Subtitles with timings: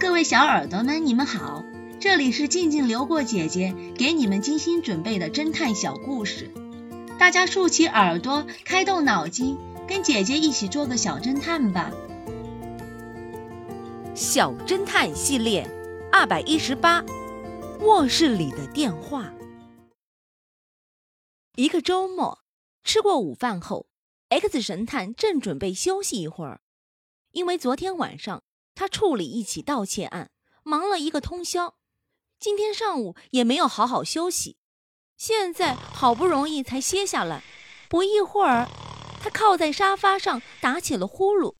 [0.00, 1.64] 各位小耳朵们，你们好，
[2.00, 6.50] 这里是静静流过姐姐给你们精心准备的侦探小故事，
[7.16, 11.92] 大家竖起耳朵，开动脑筋，跟姐姐一起做个小侦探吧。
[14.16, 15.68] 小侦探系列
[16.10, 17.04] 二百一十八，
[17.80, 19.32] 卧室里的电话。
[21.54, 22.40] 一个周末，
[22.82, 23.86] 吃过午饭后
[24.28, 26.60] ，X 神探正准备休息一会儿，
[27.30, 28.42] 因为昨天晚上。
[28.74, 30.30] 他处理一起盗窃案，
[30.62, 31.76] 忙了一个通宵，
[32.38, 34.58] 今天上午也没有好好休息，
[35.16, 37.42] 现在好不容易才歇下来。
[37.88, 38.66] 不一会儿，
[39.22, 41.54] 他靠在沙发上打起了呼噜。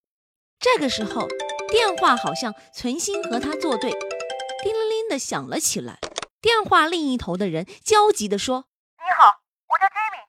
[0.58, 1.28] 这个时候，
[1.68, 6.00] 电话好像存心和他作对，叮铃铃的响了起来。
[6.40, 8.66] 电话另一头的人焦急地说
[8.98, 10.26] ：“你好，我叫 Jimmy，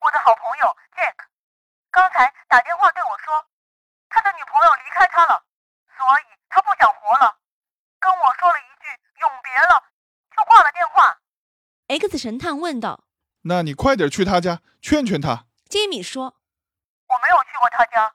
[0.00, 1.14] 我的好朋友 Jack，
[1.90, 3.46] 刚才打电话对我说，
[4.08, 5.46] 他的女朋友离开他了。”
[6.54, 7.36] 他不想活了，
[7.98, 8.86] 跟我说了一句
[9.20, 9.82] 永别了，
[10.36, 11.18] 就挂了电话。
[11.88, 13.02] X 神探问道
[13.42, 16.36] ：“那你快点去他家劝劝他。”吉米说
[17.10, 18.14] ：“我没有去过他家，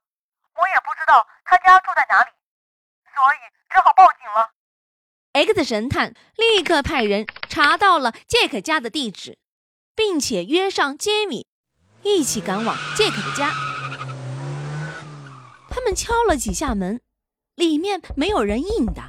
[0.55, 2.31] 我也不知道他家住在哪里，
[3.13, 3.38] 所以
[3.69, 4.52] 只好报警了。
[5.33, 9.38] ”X 神探立刻派人查到了杰克家的地址，
[9.94, 11.45] 并且约上杰米
[12.03, 13.52] 一起赶往杰克的家。
[15.69, 17.02] 他们敲了几下门。
[17.59, 19.07] 里面没有人应答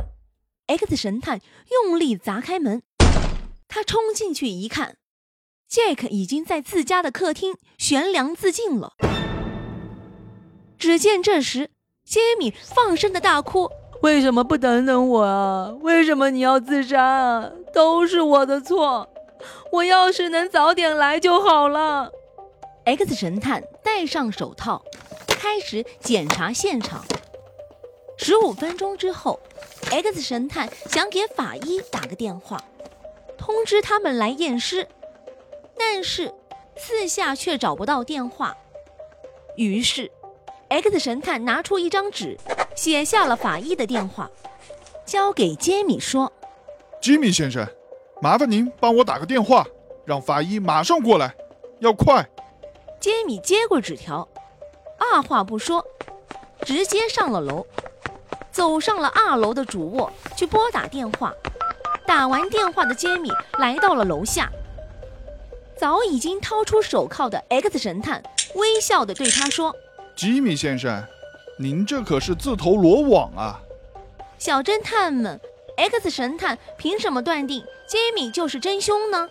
[0.67, 2.83] ，X 神探用力砸开门，
[3.69, 4.97] 他冲进去一看
[5.71, 8.95] ，Jack 已经在自家的客厅悬梁自尽了。
[10.77, 11.71] 只见这时，
[12.05, 13.71] 杰米放声的大哭
[14.03, 15.71] ：“为什么不等等我啊？
[15.83, 17.53] 为什么你要自杀啊？
[17.73, 19.09] 都是我的错！
[19.71, 22.11] 我要是能早点来就好了。
[22.85, 24.83] ”X 神探戴上手套，
[25.29, 27.05] 开始检查现场。
[28.23, 29.41] 十五分钟之后
[29.91, 32.63] ，X 神探想给法医打个电话，
[33.39, 34.87] 通知他们来验尸，
[35.79, 36.31] 但是
[36.77, 38.55] 四下却找不到电话。
[39.57, 40.13] 于是
[40.69, 42.37] ，X 神探拿出一张纸，
[42.77, 44.31] 写下了法医的电话，
[45.07, 46.31] 交给杰米说
[47.01, 47.67] ：“吉米先生，
[48.21, 49.67] 麻烦您帮我打个电话，
[50.05, 51.35] 让法医马上过来，
[51.79, 52.29] 要快。”
[53.01, 54.29] 杰米接过纸条，
[54.99, 55.83] 二话不说，
[56.67, 57.67] 直接上了楼。
[58.51, 61.33] 走上了二楼的主卧去拨打电话。
[62.07, 64.51] 打完电话的杰米来到了楼下，
[65.79, 68.21] 早已经掏出手铐的 X 神探
[68.57, 69.77] 微笑地对他说
[70.17, 71.05] ：“吉米先生，
[71.57, 73.61] 您这可是自投罗网啊！”
[74.39, 75.41] 小侦探们
[75.77, 79.29] ，X 神探凭什么断定杰米就是真凶呢？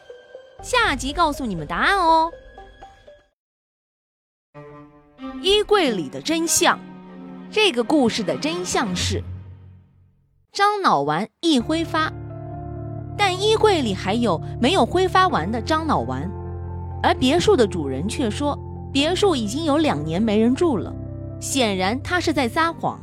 [0.62, 2.32] 下集告诉你们答案哦。
[5.42, 6.80] 衣柜里的真相。
[7.52, 9.24] 这个故事的真相是：
[10.52, 12.14] 樟脑丸易挥发，
[13.18, 16.30] 但衣柜里还有没有挥发完的樟脑丸，
[17.02, 18.56] 而别墅的主人却说
[18.94, 20.94] 别墅已经有两年没人住了，
[21.40, 23.00] 显然他是在撒谎。